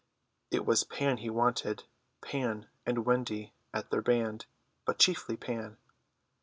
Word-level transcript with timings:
It 0.49 0.65
was 0.65 0.83
Pan 0.83 1.17
he 1.17 1.29
wanted, 1.29 1.83
Pan 2.21 2.67
and 2.87 3.05
Wendy 3.05 3.53
and 3.71 3.83
their 3.91 4.01
band, 4.01 4.47
but 4.83 4.97
chiefly 4.97 5.37
Pan. 5.37 5.77